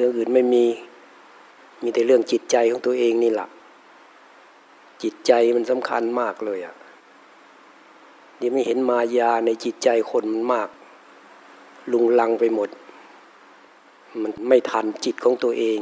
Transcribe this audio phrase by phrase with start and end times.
[0.00, 0.64] รื่องอื่นไม่มี
[1.82, 3.48] มีแต่เรื่องจิตใจของตัวเองนี่แหละ
[5.02, 6.74] จิตใจมันสำคัญมากเลยอะ่ะ
[8.36, 10.68] เดี๋ยวไม่เห็นมายาในจิตใจคนมันมาก
[11.92, 12.68] ลุงลังไปหมด
[14.22, 15.78] มันไม่ทันจิตของตัวเอง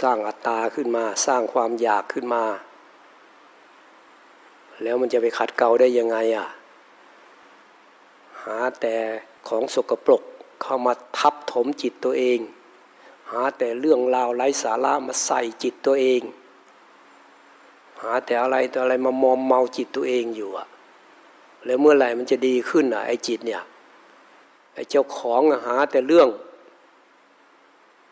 [0.00, 2.44] สร้างอัตตาขึ้นมา สร้างความอยากขึ้นมา
[4.82, 6.46] แล้วมันจะไปขัดเกลาได้ยังไงอะ่ะ
[8.44, 8.96] หาแต่
[9.48, 10.22] ของสกปรก
[10.62, 12.38] เข้ามาทับ ถมจิตตัวเอง
[13.30, 16.22] หาแต่เรื่องราวไร้สาระมาใส่จิตตัวเอง
[18.02, 20.66] หาแต่อะไรตัวอะไรมามอมเมาจิตตัวเองอยู่อะ
[21.64, 23.62] แล้วเมื่อไหร่มันจะดีขึ้นอะไอ้จิตเนี่ย
[24.74, 26.28] ไอ้เจ้าของหาแต่เรื่อง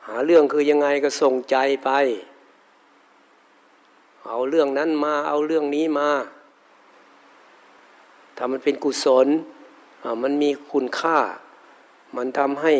[0.06, 1.90] หาเรื่องคือยังไงก็ส่งใจไป
[4.26, 6.10] เอาเรื่องนั้นมาเอาเรื่องนี้มา
[8.36, 9.28] ถ้ามันเป็นกุศล
[10.22, 11.18] มันมีคุณค่า
[12.16, 12.74] มันทำให้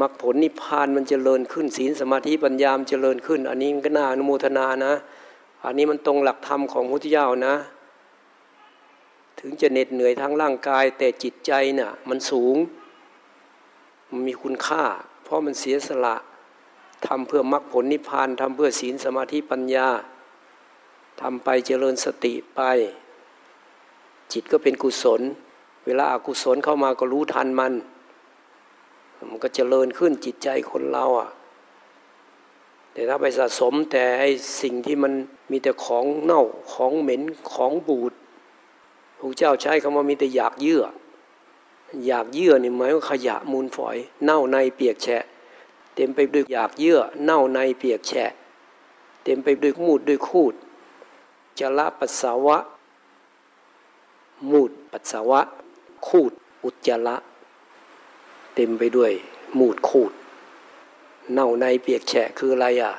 [0.00, 4.94] มรรคผลนิพพานมันจเจริญขึ้นศีลสมาธิปัญญามเจริญขึ้น อันนี้ก็น่าอนุโมทนานะ
[5.64, 7.54] อันนี้มันตรงหลักธรรมของพุทธเจ้านะ
[9.40, 12.56] ถึงจะเหน็ดเหนื่อยทางร่างกาย แต่จิตใจนะ่ะมันสูง
[14.10, 14.84] มันมีคุณค่า
[15.24, 16.16] เพราะมันเสียสละ
[17.06, 19.88] ทำเพื่อมรรคผลนิพพานทำเพื่อศีลสมาธิปัญญา
[21.20, 22.60] ทำไปเจริญสติไป
[24.32, 25.20] จิตก็เป็นกุศล
[25.86, 27.72] เวลาอากุศลเข้ามาก็รู้ทันมัน
[29.30, 31.30] มันก็เจริญขึ้นจิตใจคนเราอะ
[32.92, 34.24] แต่ถ้าไปสะสมแต่ไอ
[34.62, 35.12] สิ่งที่มัน
[35.50, 38.12] มีแต่ของเน่าของเหม็นของบูด
[39.18, 40.82] พระเจ้าใช้คำว่ามีแต่อยากเยื่อ
[42.06, 45.24] อยากเยื่อนี่หมายว่าขยะมูลฝอย เน่าในเปียกแฉะ
[45.94, 48.30] เต็มไปด้วยอยากเยื่อ เน่าในเปียกแฉะ
[49.22, 50.54] เต็มไปด้วยมูดด้วยคูด
[51.58, 52.58] จะละปัสสาวะ
[54.50, 55.40] มูดปัสสาวะ
[56.06, 56.32] คูด
[56.64, 57.16] อุจจาระ
[58.60, 59.12] ต็มไปด้วย
[59.58, 60.12] มูดคูด
[61.32, 62.92] เน่าในเปียกแฉะคืออะไรอะ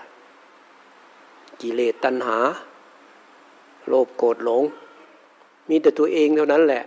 [1.61, 2.37] กิเลสตัณหา
[3.87, 4.63] โลภโกรธหลง
[5.69, 6.83] มีแต่ตัวเองเท่านั้นแหละ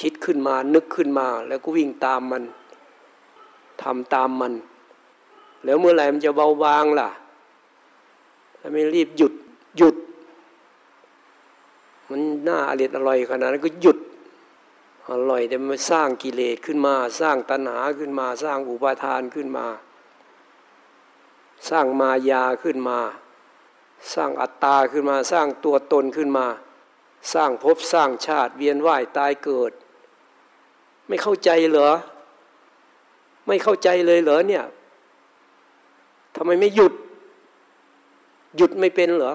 [0.00, 2.42] คิดขึ้นมานึกขึ้นมา แล้วก็วิ่งตามมัน
[3.82, 4.52] ทำตามมัน
[5.64, 7.08] แล้วเมื่อไหร่มันจะเบาบางล่ะ
[8.60, 9.32] ถ้าไม่รีบหยุด
[9.78, 9.96] หยุด
[12.10, 13.98] มันน่าอร่อยอร่อยขนาดนั้นก็หยุด
[15.10, 19.66] อร่อยแต่มันสร้างกิเลสขึ้นมา สร้างตัณหาขึ้นมา สร้างอุปาทานขึ้นมา
[21.68, 22.98] สร้างมายาขึ้นมา
[24.14, 26.46] สร้างอัตตาขึ้นมา สร้างตัวตนขึ้นมา
[27.34, 29.72] สร้างภพสร้างชาติเวียนว่ายตายเกิด
[31.08, 31.90] ไม่เข้าใจเหรอ
[33.46, 34.64] ไม่เข้าใจเลยเหรอเนี่ย
[36.34, 36.92] ทำไมไม่หยุด
[38.56, 39.34] หยุดไม่เป็นเหรอ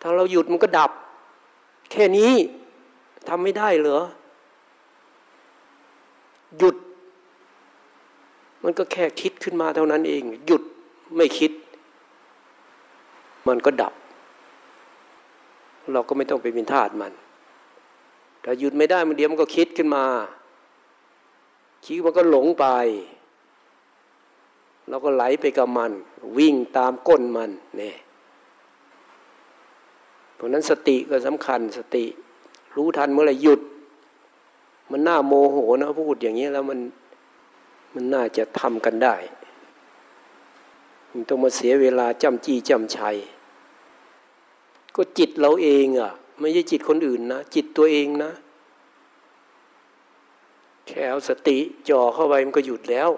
[0.00, 0.90] ถ้าเราหยุดมันก็ดับ
[1.90, 2.34] แค่นี้
[3.28, 4.00] ทำไม่ได้เหรอ
[6.58, 6.76] หยุด
[8.62, 10.62] มันก็แค่คิดขึ้นมาเท่านั้นเอง หยุด
[11.16, 11.52] ไม่คิด
[13.48, 13.94] มันก็ดับ
[15.92, 17.12] เราก็ไม่ต้องไปเป็นทาสมัน
[18.44, 20.04] ถ้าหยุดไม่ได้มันเดียวมันก็คิดขึ้นมา
[21.84, 22.66] คิดมันก็หลงไป
[24.88, 25.92] เราก็ไหลไปกับมัน
[26.38, 27.96] วิ่งตามก้นมันเนี่ย
[30.34, 32.04] เพราะนั้นสติก็สำคัญสติ
[32.76, 33.60] รู้ทันเมื่อไรหยุด
[34.90, 36.78] มันน่าโมโหนะพูดอย่างนี้แล้วมัน
[37.94, 39.16] มันน่าจะทำกันได้
[41.10, 43.16] มันต้องมาเสียเวลาจำจี้จำชัย
[44.96, 48.30] ก็จิตเราเองอะ่ะ ไม่ใช่จิตคนอื่นนะ จิตตัวเองนะ
[50.86, 53.10] แค่เอาสติจ่อเข้าไปมันก็หยุดแล้ว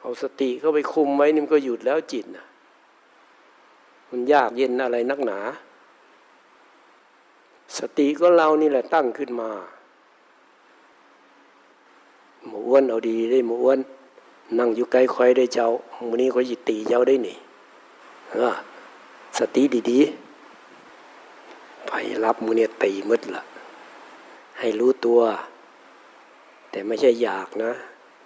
[0.00, 2.46] เอาสติเข้าไปคุมไว้นี่มันก็หยุดแล้วจิตนะ
[4.10, 5.38] มันยากเย็นอะไรนักหนา
[7.78, 9.50] สติก็เรานี่แหละตั้งขึ้นมา
[12.46, 13.78] หมูอ้วนเอาดีได้หมูอ้วน
[14.58, 15.68] นั่งอยู่ใกล้คอยได้เจ้า
[16.08, 17.34] มือนี้ก็ยิตีเจ้าได้หนิ
[19.38, 21.92] สติดีๆ ไป
[22.24, 23.42] รับมือเนี่ยตีมืดละ
[24.58, 25.20] ให้รู้ตัว
[26.70, 27.72] แต่ไม่ใช่อยากนะ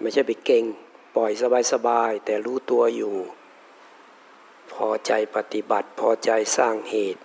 [0.01, 0.65] ไม่ใช่ไปเก่ง
[1.17, 1.33] ปล่อย
[1.73, 3.15] สบายๆ แต่รู้ตัวอยู่
[4.73, 7.21] พอใจปฏิบัติพอใจสร้างเหตุ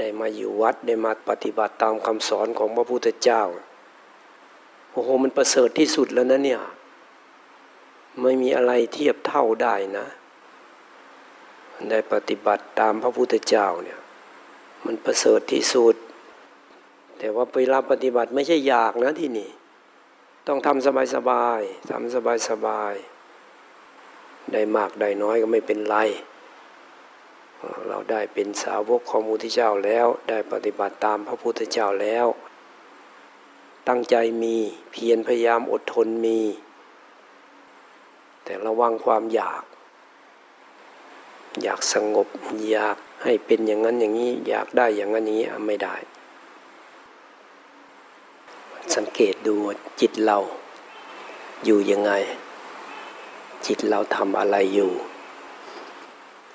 [0.00, 3.42] ได้มาอยู่วัดได้มาปฏิบัติตามคำสอนของพระพุทธเจ้า
[4.90, 6.60] โอ้โหมันประเสริฐที่สุดแล้วนะเนี่ย
[8.22, 10.06] ไม่มีอะไรเทียบเท่าได้นะ
[11.90, 13.98] ได้ปฏิบัติตามพระพุทธเจ้าเนี่ย
[14.84, 15.96] มันประเสริฐที่สุด
[17.18, 19.50] แต่ว่าเวลาปฏิบัติไม่ใช่อยากนะที่นี่
[20.46, 22.14] ต้องทำสบายๆทำ
[22.48, 25.96] สบายๆได้มากได้น้อยก็ไม่เป็นไร
[27.88, 32.26] เราได้เป็นสาวกของพระพุทธเจ้าแล้วได้ปฏิบัติตามพระพุทธเจ้าแล้ว
[33.88, 34.56] ตั้งใจมี
[34.90, 36.40] เพียรพยายามอดทนมี
[38.44, 39.62] แต่ระวังความอยาก
[41.62, 42.28] อยากสงบ
[42.70, 45.96] อยากให้เป็นอย่างนั้นอย่างนี้อยากได้อย่างนั้นอย่างนี้ไม่ได้
[48.96, 49.54] สังเกตดู
[50.00, 50.38] จิตเรา
[51.64, 52.12] อยู่ยังไง
[53.66, 54.92] จิตเราทำอะไรอยู่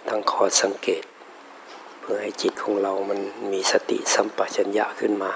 [0.07, 1.04] ตั้งขอสังเกต
[2.00, 3.19] เพื่อให้จิตของเรามัน
[3.51, 5.31] มีสติสัมปชัญญะขึ้นมา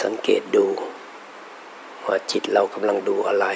[0.00, 0.66] สังเกตดู
[2.06, 3.46] ว่าจิตเรากำลังดูอะไร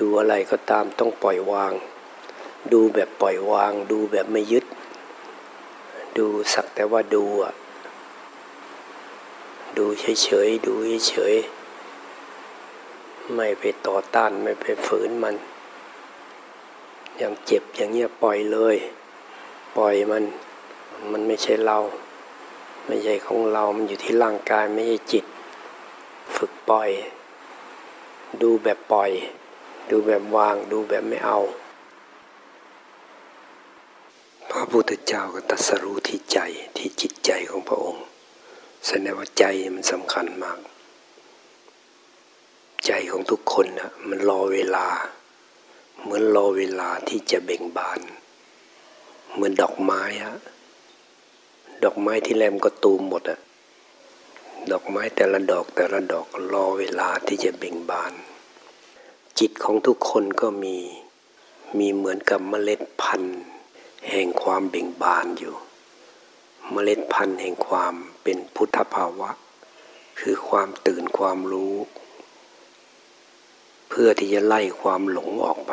[0.00, 1.72] ดูอะไรก็ตามต้องปล่อยวาง
[2.72, 4.64] ดูแบบปล่อยวาง ดูแบบไม่ยึด
[6.18, 7.54] ดูสักแต่ว่าดูอะ
[9.76, 10.74] ดูเฉยๆดู
[11.08, 15.36] เฉยๆไม่ไปต่อต้านไม่ไปฝืนมัน
[17.18, 18.76] อย่างเจ็บอย่างเงี้ยปล่อยเลย
[19.76, 20.24] ปล่อยมัน
[21.10, 21.78] มันไม่ใช่เรา
[22.86, 25.24] ไม่ใช่ของเรา มันอยู่ที่ร่างกายไม่ใช่จิต
[26.36, 26.90] ฝึกปล่อย
[28.42, 29.10] ดูแบบปล่อย
[29.90, 31.40] ดูแบบวาง ดูแบบไม่เอา
[34.50, 36.38] พระพุทธเจ้าก็ตัสรู้ที่ใจ
[36.76, 38.04] ที่จิตใจของพระองค์
[38.86, 40.58] แสดงว่าใจมันสำคัญมาก
[42.86, 44.86] ใจของทุกคนนะมันรอเวลา
[46.06, 48.00] เหมือนรอเวลาที่จะเบ่งบาน
[49.32, 50.34] เหมือนดอกไม้อะ
[51.84, 53.40] ดอกไม้ที่แรมก็ตูมหมดอะ
[54.70, 58.12] ดอกไม้แต่ละดอกแต่ละดอกรอเวลาที่จะเบ่งบาน
[59.38, 60.76] จิตของทุกคนก็มี
[61.78, 63.40] มีเหมือนกับเมล็ดพันธุ์
[64.10, 65.54] แห่งความเบ่งบานอยู่
[66.72, 69.30] เมล็ดพันธุ์แห่งความเป็นพุทธภาวะ
[70.20, 71.74] คือความตื่นความรู้
[74.00, 75.72] พื่อที่จะไล่ความหลงออกไป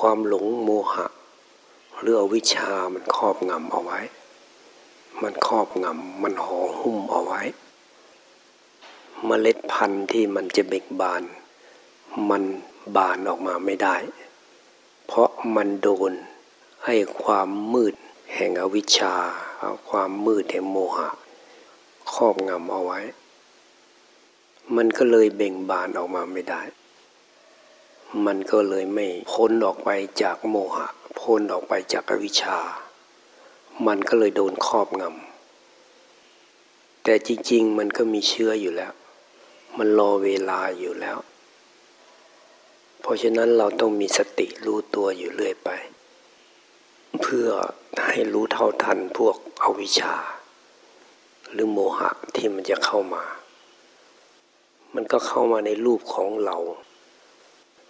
[0.00, 1.06] ความหลงโมหะ
[1.98, 4.00] หรืออวิชามันครอบงำเอาไว้
[5.22, 7.42] มันครอบงำมันห่อหุ้มเอาไว้
[9.26, 11.22] เมล็ดพันธุ์ที่มันจะเบ่งบาน
[12.30, 12.42] มัน
[12.96, 13.96] บานออกมาไม่ได้
[15.06, 16.12] เพราะมันโดน
[16.84, 17.94] ให้ความมืด
[18.34, 19.14] แห่งอวิชชา
[19.88, 21.08] ความมืดแห่งโมหะ
[22.14, 23.00] ครอบงำเอาไว้
[24.76, 26.62] มันก็เลยเบ่งบานออกมาไม่ได้
[28.26, 29.90] มันก็เลยไม่พ้นออกไป
[30.22, 30.88] จากโมหะ
[31.20, 32.58] พ้นออกไปจากอวิชชา
[33.86, 38.92] มันก็เลยโดนครอบงำ แต่จริงๆ มันก็มีเชื้ออยู่แล้ว
[39.78, 41.18] มันรอเวลาอยู่แล้ว
[43.00, 45.70] เพราะฉะนั้นเราต้องมีสติรู้ตัวอยู่เรื่อยไป
[47.22, 47.48] เพื่อ
[48.06, 50.14] ให้รู้เท่าทันพวกอวิชชา
[51.52, 53.24] หรือโมหะที่มันจะเข้ามา
[54.94, 56.56] มันก็เข้ามาในรูปของเรา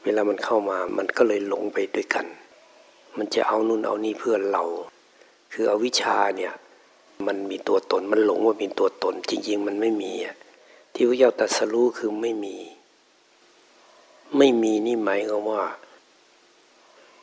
[0.04, 2.26] เวลามันเข้ามามันก็เลยหลงไปด้วยกัน
[3.16, 4.64] มันจะเอานู่นเอานี่เพื่อเรา
[5.52, 6.52] คืออวิชชาเนี่ย
[7.26, 10.12] มันมีตัวตนมันหลงว่าเป็นตัวตน จริง ๆ มันไม่มี
[10.94, 12.56] ที่พระเจ้าตรัสรู้คือไม่มี
[14.36, 15.64] ไม่มีนี่หมายความว่า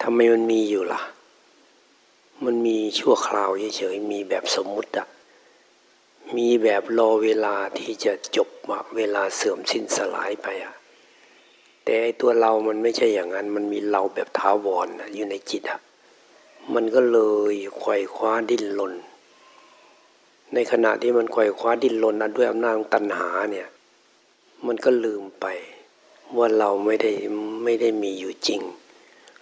[0.01, 1.01] ทำไมมันมีอยู่ล่ะ
[2.45, 5.07] มันมีชั่วคราวเฉยๆมีแบบสมมุติอะ
[6.38, 8.50] มีแบบรอเวลาที่จะจบ
[8.98, 10.76] เวลาเสื่อมสิ้นสลายไปอะ
[11.84, 15.80] แต่ไอตัวเรามันไม่ใช่อย่างนั้น มันมีเราแบบท้าวรออยู่ในจิตอะ
[16.74, 17.20] มันก็เล
[17.54, 18.94] ยไขว่คว้าดิ้นรน
[20.54, 23.68] ในขณะที่มันไขว่คว้าดิ้นรนด้วยอำนาจตัณหาเนี่ย
[24.68, 25.46] มันก็ลืมไป
[26.38, 27.12] ว่าเราไม่ได้
[27.63, 28.62] ไม่ได้มีอยู่จริง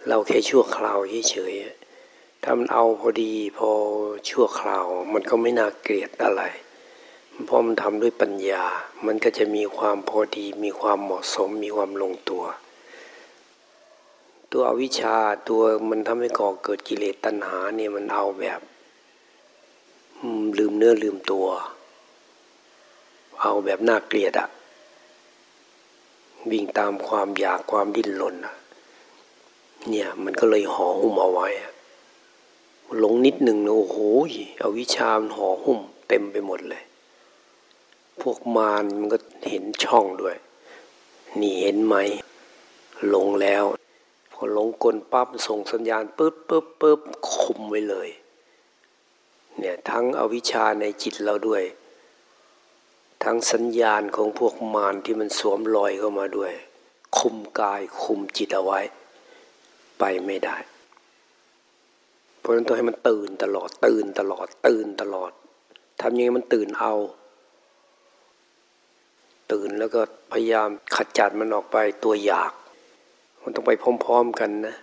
[0.08, 0.98] เราแค่ชั่วคราว
[1.30, 3.70] เฉยๆถ้ามันเอาพอดีพอ
[4.30, 6.44] ชั่วคราว มันก็ไม่น่าเกลียดอะไร
[7.42, 8.64] เพราะมันทำด้วยปัญญา
[9.06, 12.44] มันก็จะมีความพอดี มีความเหมาะสม มีความลงตัว
[14.52, 15.18] ตัวอวิชชา
[15.50, 18.60] ตัวมันทำให้ก่อเกิดกิเลสตัณหาเนี่ยมันเอาแบบ
[20.58, 21.48] ลืมเนื้อลืมตัว
[23.42, 24.48] เอาแบบน่าเกลียดอะ
[26.52, 28.56] วิ่งตามความอยากความดิ้นรนอะ
[29.90, 31.48] เนี่ยมันก็เลยห่อหุ้มเอาไว้
[33.00, 33.98] หลงนิดหนึ่งนะโอ้โห
[34.62, 36.84] อวิชามันห่อหุ้มเต็มไปหมดเลย
[38.24, 39.18] พวกมารมันก็
[39.50, 40.36] เห็นช่องด้วย
[41.42, 41.96] นี่เห็นไหม
[43.08, 43.64] หลงแล้ว
[44.32, 47.02] พอหลงกลปั๊บส่งสัญญาณปึ๊บปึ๊บปึ๊บ
[47.38, 48.10] คุมไว้เลย
[49.60, 51.64] เนี่ยทั้งอวิชชาในจิตเราด้วย
[53.24, 56.54] ทั้งสัญญาณของพวกมารที่มันสวมรอยเข้ามาด้วย
[57.18, 58.80] คุมกายคุมจิตเอาไว้
[60.00, 60.58] ไปไม่ได้
[62.40, 65.32] เพราะฉะนั้นต้องให้มันตื่นตลอดตื่นตลอดตื่นตลอด
[66.02, 66.94] ทำยังไงมันตื่นเอา
[69.54, 72.54] ตื่น แล้วก็พยายามขจัดมันออกไปตัวอยาก
[73.42, 73.72] มันต้องไป
[74.04, 74.76] พร้อมๆกันนะ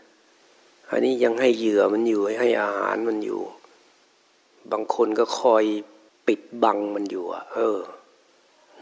[0.90, 3.40] อันนี้ยังให้เหยื่อมันอยู่ให้อาหารมันอยู่
[4.72, 5.64] บางคนก็คอย
[6.26, 7.78] ปปิดบังมันอยู่อะเออ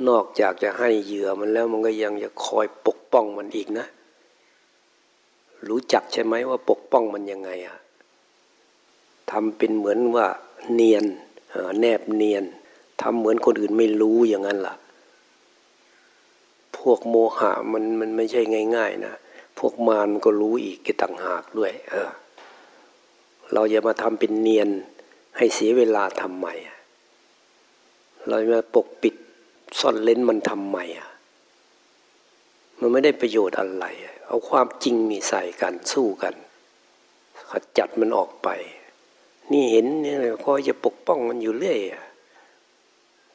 [0.08, 3.86] นอกจากจะให้เหยื่อมันแล้วมันก็ยังจะคอยปกป้องมันอีกนะ
[5.68, 7.78] รู้จักใช่ไหมว่าปกป้องมันยังไงอะ
[9.30, 10.26] ทำเป็นเหมือนว่า
[10.72, 11.04] เนียน
[11.80, 12.44] แนบเนียน
[13.00, 14.74] ทำเหมือนคนอื่นไม่รู้อย่างนั้นล่ะ
[16.78, 18.40] พวกโมหะมันมันไม่ใช่
[18.76, 19.14] ง่าย ๆ นะ
[19.58, 22.10] พวกมารก็รู้อีกกต่างหากด้วย เออ
[23.52, 24.68] เราอย่ามาทำเป็นเนียน
[25.36, 26.46] ให้เสียเวลาทำไม
[28.28, 29.14] เราจะมาปกปิด
[29.80, 31.08] ซ่อนเล้นมันทำไมอะ
[32.78, 33.86] มันไม่ได้ประโยชน์อะไร
[34.26, 36.34] เอาความจริงมีใส่กันสู้กัน
[37.50, 38.48] ขจัดมันออกไป
[39.52, 42.04] นี่เห็นนี่เลยก็จะปกป้องมันอยู่เรื่อยอะ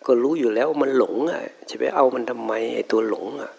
[0.06, 3.52] ก็รู้อยู่แล้วมันหลงอะจะไปเอามันทำไมไอ้ตัวหลงอะ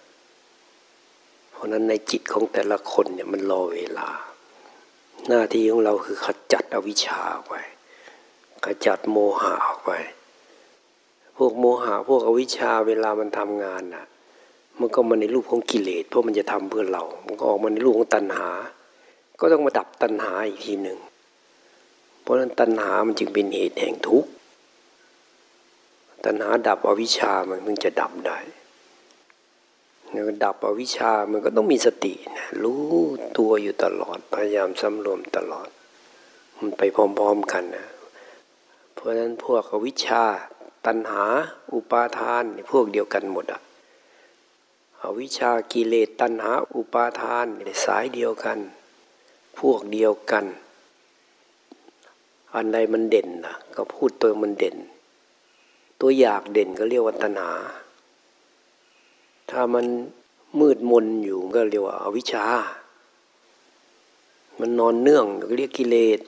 [1.50, 4.08] เพราะนั้นในจิตของแต่ละคนเนี่ยมันรอเวลา
[5.28, 7.56] หน้าที่ของเราคือขจัดอวิชชาออกไป
[8.64, 9.92] ขจัดโมหะออกไป
[11.36, 14.06] พวกโมหะพวกอวิชชาเวลามันทำงานน่ะ
[14.78, 18.48] มันก็มาในรูปของกิเลสเพราะมันจะทำเพื่อเรา มันก็ออกมาในรูปของตัณหา
[19.40, 20.98] ก็ต้องมาดับตัณหาอีกทีหนึ่ง
[22.22, 24.30] เพราะนั้นตัณหามันจึงเป็นเหตุแห่งทุกข์
[26.24, 28.38] ตัณหาดับอวิชามันถึงจะดับได้
[30.44, 32.84] ดับอวิชามันก็ต้องมีสตินะรู้
[33.38, 35.68] ตัวอยู่ตลอดพยายามสำรวมตลอด
[36.58, 37.88] มันไปพร้อมๆกันนะ
[38.94, 40.24] เพราะฉะนั้นพวกอวิชา
[40.86, 41.24] ตัณหา
[41.72, 43.60] อุปาทานพวกเดียวกันหมดอะ
[45.02, 47.46] อวิชชากิเลสตัณหา อุปาทาน
[47.84, 48.58] สายเดียวกัน
[49.58, 50.44] พวกเดียวกัน
[52.54, 54.76] อันใดมันเด่นนะก็พูดตัวมันเด่น
[56.06, 57.52] ตัวอยากเด่นก็เรียกว่าตัณหา
[59.50, 59.86] ถ้ามัน
[60.60, 62.46] มืดมนอยู่ก็เรียกว่าอาวิชชา
[64.60, 66.20] มันนอนเนื่องก็เรียกกิเลส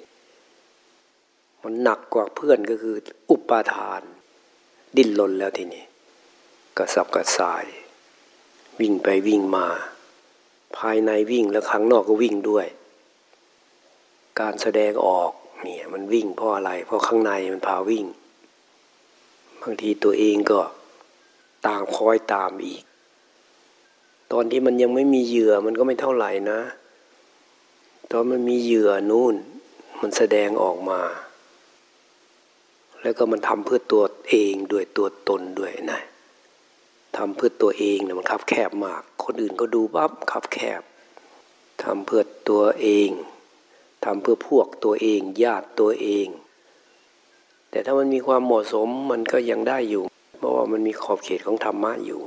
[1.63, 2.95] มันหนักกว่าเพื่อนก็คือ
[3.31, 4.03] อุปาทาน
[4.97, 5.85] ดิ้นรนแล้วทีนี้
[6.77, 7.65] กระสับกระส่าย
[8.81, 9.67] วิ่งไปวิ่งมา
[10.77, 12.67] ภายในวิ่งแล้วข้างนอกก็วิ่งด้วย
[14.41, 15.31] การแสดงออก
[15.63, 20.61] เนี่ยมันวิ่งเพราะอะไร เพราะข้างในมันพาวิ่งางทีตัวเองก็
[21.67, 22.83] ตามคอยตามอีก
[24.33, 26.61] ตอนที่มันยังไม่มีเหยื่อมันก็ไม่เท่าไหร่นะ
[28.11, 29.35] ตอนมันมีเหยื่อนู่น
[30.01, 31.01] มันแสดงออกมา
[33.03, 36.01] แล้วก็มันทำเพื่อตัวเองด้วยตัวตนด้วยนะ
[37.17, 40.83] ทำเพื่อตัวเองเนี่ยมันคับแคบมาก คนอื่นก็ดูปั๊บคับแคบ
[41.83, 43.11] ทำเพื่อตัวเอง
[44.05, 46.27] ทำเพื่อพวกตัวเองญาติตัวเอง
[47.71, 50.05] แต่ถ้ามันมีความเหมาะสมมันก็ยังได้อยู่
[50.39, 52.21] เพราะว่ามันมีขอบเขตของธรรมะอยู่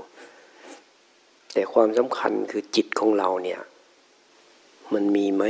[1.54, 3.60] แต่ความสำคัญคือจิตของเราเนี่ย
[4.94, 5.44] มันมีไหม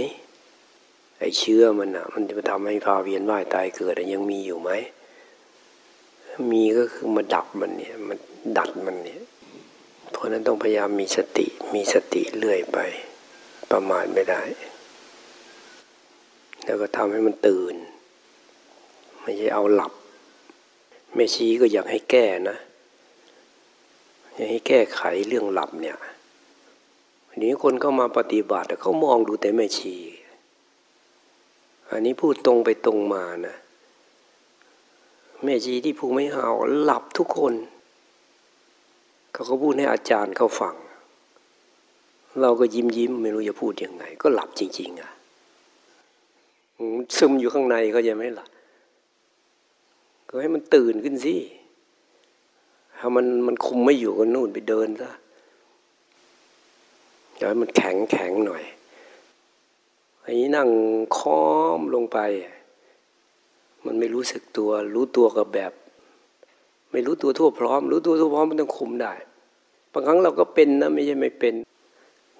[1.19, 4.71] ไอ้เชื้อมันอะมันจะมาทำให้พาเวียนว่ายตายเกิดยังมีอยู่ไหม
[6.51, 8.17] มีก็คือมาดับมันเนี่ยมัน
[8.57, 9.21] ดัดมันเนี่ย
[10.11, 12.79] เพราะนั้นต้องพยายามมีสติมีสติเรื่อยไป
[13.71, 14.41] ประมาทไม่ได้
[16.65, 17.75] แล้วก็ทำให้มันตื่น
[19.29, 19.93] ไม่ใช่เอาหลับ
[21.15, 22.57] แม่ชีก็อยากให้แก้นะ
[24.35, 25.97] อยากให้แก้ไขเรื่องหลับเนี่ย
[27.41, 29.95] นี้คนเข้ามาปฏิบัติเขามองดูแต่แม่ชี
[31.91, 33.55] อันนี้พูดตรงไปตรงมานะ
[35.43, 36.45] แม่ชีที่ผู้ไม่หา
[36.81, 37.53] หลับทุกคน
[39.33, 40.75] เขาก็พูดให้อาจารย์เขาฟัง
[42.41, 45.11] เราก็ยิ้มยิ้มไม่รู้จะพูดยังไง ก็หลับจริง ๆอะ
[47.17, 48.49] ซึมอยู่ข้างในเขาจะไม่หลับ
[50.29, 51.35] ก็ให้มันตื่นขึ้นสิ
[52.97, 55.11] ถ้ามันมันคุมไม่อยู่ก็นู่นไปเดินซะ
[57.35, 58.63] อย่าให้มันแข็งแข็งหน่อย
[60.23, 60.69] อันนี้นั่ง
[61.17, 62.19] ค้อมลงไป
[63.85, 65.71] มันไม่รู้สึกตัว รู้ตัวกับแบบ
[66.91, 69.13] ไม่รู้ตัวทั่วพร้อม รู้ตัวทั่วพร้อมมันต้องคุมได้
[69.91, 71.53] บางครั้งเราก็เป็นนะไม่ใช่ไม่เป็น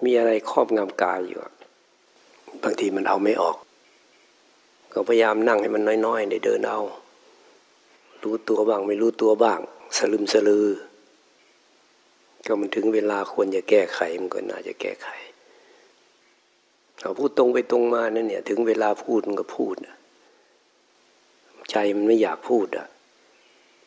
[0.04, 1.38] มีอะไรครอบงำกายอยู่
[2.62, 3.56] บางทีมันเอาไม่ออก
[4.92, 6.80] ก็พยายามนั่งให้มันน้อยๆเดี๋ยวเดินเอา
[8.24, 9.60] รู้ตัวบ้าง ไม่รู้ตัวบ้าง
[9.96, 10.66] สลึมสลือ
[12.46, 15.08] ก็มันถึงเวลาควรจะแก้ไขมันก็น่าจะแก้ไข
[17.00, 19.74] เอาพูดตรงไปตรงมานั่นเนี่ย ถึงเวลาพูดมันก็พูด
[21.70, 22.86] ใจมันไม่อยากพูดอะ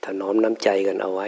[0.04, 1.28] ถ้าน้อมน้ำใจกันเอาไว้